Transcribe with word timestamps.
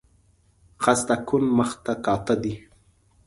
خسته 0.83 1.15
کن 1.27 1.43
مخ 1.57 1.69
ته 1.83 1.93
کاته 2.05 2.35
دي 2.41 2.53